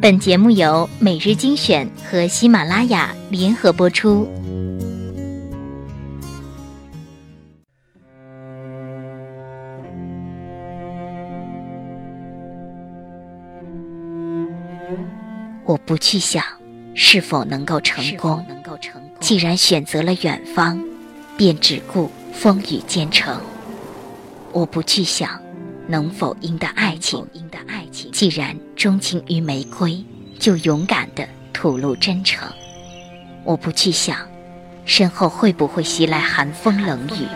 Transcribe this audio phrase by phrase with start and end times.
[0.00, 4.28] 本节目由每日精选和喜马拉雅联合播出。
[15.64, 16.44] 我不去想
[16.94, 18.46] 是否能够成功，
[19.18, 20.80] 既然选择了远方，
[21.36, 23.40] 便只顾风雨兼程。
[24.52, 25.40] 我不去想
[25.88, 30.04] 能否赢得爱情，赢得爱情既然钟情于玫瑰，
[30.38, 32.46] 就勇敢的吐露真诚。
[33.42, 34.28] 我不去想
[34.84, 37.26] 身后会不会袭来寒风冷雨，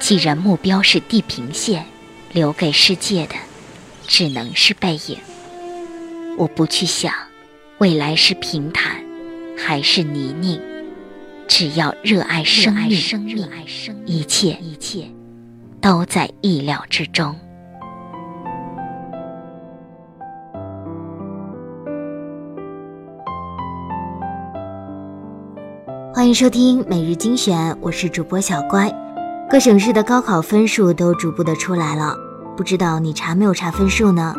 [0.00, 1.86] 既然目标是地平线，
[2.32, 3.36] 留给世界的
[4.08, 5.16] 只能是背影。
[6.36, 7.14] 我不去想
[7.78, 9.00] 未来是平坦
[9.56, 10.60] 还是泥泞，
[11.46, 12.90] 只要热爱生命，
[14.06, 15.06] 一切一切
[15.80, 17.38] 都在意料之中。
[26.22, 28.88] 欢迎收听每日精选，我是主播小乖。
[29.50, 32.16] 各省市的高考分数都逐步的出来了，
[32.56, 34.32] 不知道你查没有查分数呢？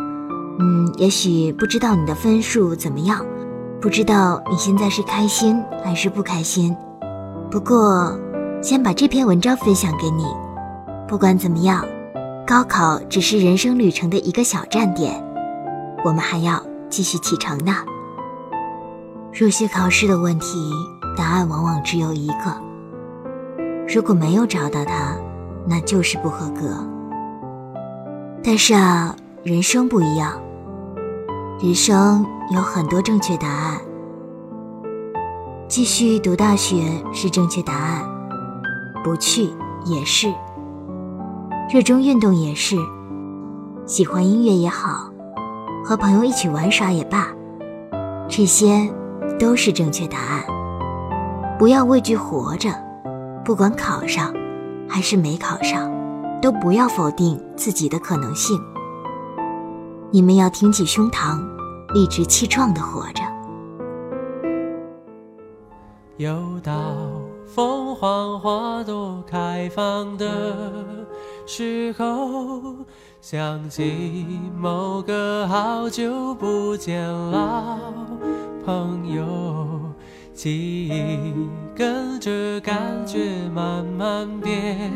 [0.58, 3.22] 嗯，也许不知道你的分数怎么样，
[3.82, 6.74] 不知道你现在是开心还是不开心。
[7.50, 8.18] 不过，
[8.62, 10.24] 先把这篇文章分享给你。
[11.06, 11.84] 不管怎么样，
[12.46, 15.22] 高考只是人生旅程的一个小站点，
[16.02, 17.76] 我们还要继续启程呢。
[19.34, 20.46] 入学考试的问题，
[21.16, 22.54] 答案往往只有一个。
[23.86, 25.16] 如果没有找到它，
[25.66, 26.86] 那就是不合格。
[28.42, 30.32] 但是啊，人生不一样。
[31.62, 33.80] 人生有很多正确答案，
[35.68, 38.04] 继续读大学是正确答案，
[39.02, 39.48] 不去
[39.86, 40.30] 也是，
[41.72, 42.76] 热衷运动也是，
[43.86, 45.10] 喜欢音乐也好，
[45.84, 47.28] 和朋友一起玩耍也罢，
[48.28, 48.92] 这些
[49.38, 50.44] 都是正确答案。
[51.56, 52.68] 不要畏惧活着，
[53.44, 54.34] 不管考上
[54.88, 55.90] 还是没考上，
[56.42, 58.60] 都不要否定自己的可能性。
[60.10, 61.40] 你们要挺起胸膛，
[61.94, 63.22] 理直气壮的活着。
[66.16, 66.72] 又到
[67.46, 70.26] 凤凰花朵开放的
[71.46, 72.74] 时候，
[73.20, 77.78] 想起某个好久不见老
[78.64, 79.24] 朋友，
[80.34, 81.32] 记忆
[81.74, 83.18] 跟着感觉
[83.54, 84.90] 慢慢变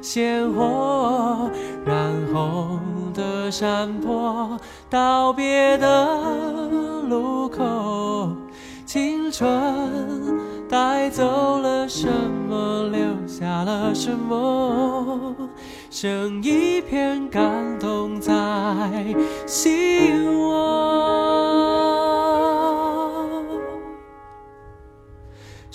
[0.00, 1.50] 鲜活，
[1.84, 2.80] 染红。
[3.14, 6.16] 的山坡，道别的
[7.10, 8.34] 路口，
[8.86, 9.46] 青春
[10.66, 12.08] 带走了什
[12.48, 15.36] 么，留下了什么？
[15.90, 18.32] 剩一片感动在
[19.46, 21.71] 心窝。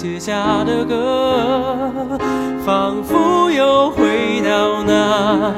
[0.00, 1.90] 写下的歌，
[2.64, 5.52] 仿佛又回到那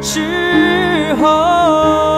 [0.00, 2.11] 时候。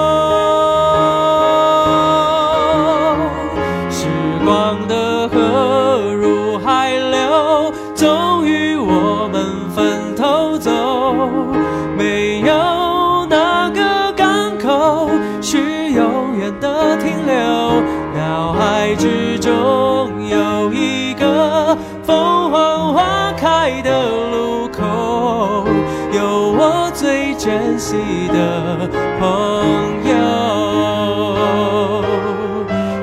[26.94, 27.96] 最珍惜
[28.28, 28.88] 的
[29.18, 29.26] 朋
[30.08, 30.14] 友。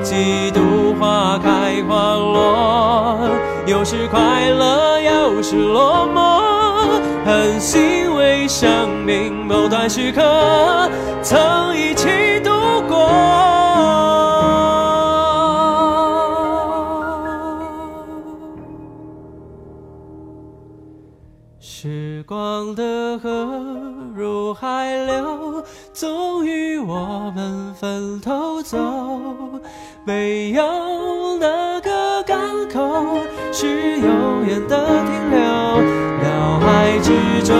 [0.02, 3.28] 几度花开花落，
[3.66, 6.40] 有时快乐，有时落寞。
[7.24, 10.90] 很欣慰生命某段时刻
[11.22, 12.50] 曾一起度
[12.88, 12.98] 过。
[21.60, 23.71] 时光的河
[24.54, 28.78] 海流，终于我们分头走。
[30.04, 32.38] 没有哪个港
[32.68, 33.18] 口
[33.52, 35.40] 是永远的停留。
[36.22, 37.54] 脑海之中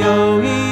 [0.00, 0.65] 有一